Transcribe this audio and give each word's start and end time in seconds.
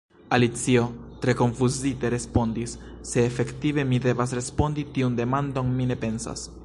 Alicio, 0.35 0.85
tre 1.25 1.35
konfuzite, 1.41 2.09
respondis: 2.13 2.73
"Se 3.11 3.25
efektive 3.27 3.85
mi 3.91 4.01
devas 4.07 4.35
respondi 4.41 4.87
tiun 4.97 5.21
demandon, 5.23 5.71
mi 5.81 5.89
ne 5.93 6.01
pensas." 6.09 6.49